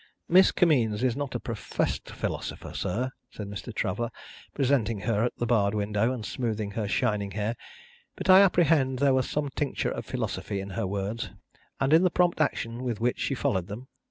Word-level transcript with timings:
"Miss 0.37 0.51
Kimmeens 0.51 1.03
is 1.03 1.15
not 1.15 1.35
a 1.35 1.39
professed 1.39 2.09
philosopher, 2.09 2.73
sir," 2.73 3.11
said 3.29 3.45
Mr. 3.47 3.71
Traveller, 3.71 4.09
presenting 4.55 5.01
her 5.01 5.23
at 5.23 5.37
the 5.37 5.45
barred 5.45 5.75
window, 5.75 6.11
and 6.11 6.25
smoothing 6.25 6.71
her 6.71 6.87
shining 6.87 7.29
hair, 7.29 7.55
"but 8.15 8.27
I 8.27 8.41
apprehend 8.41 8.97
there 8.97 9.13
was 9.13 9.29
some 9.29 9.49
tincture 9.49 9.91
of 9.91 10.03
philosophy 10.03 10.59
in 10.59 10.71
her 10.71 10.87
words, 10.87 11.29
and 11.79 11.93
in 11.93 12.01
the 12.01 12.09
prompt 12.09 12.41
action 12.41 12.81
with 12.81 12.99
which 12.99 13.19
she 13.19 13.35
followed 13.35 13.67
them. 13.67 13.89